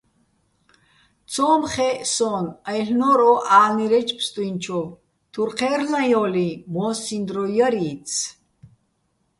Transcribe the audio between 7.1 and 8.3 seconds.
დრო ჲარი́ცი̆.